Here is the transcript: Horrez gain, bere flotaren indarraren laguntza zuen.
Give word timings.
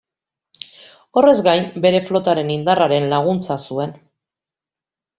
Horrez 1.21 1.35
gain, 1.49 1.69
bere 1.87 2.01
flotaren 2.09 2.51
indarraren 2.57 3.09
laguntza 3.15 3.63
zuen. 3.69 3.99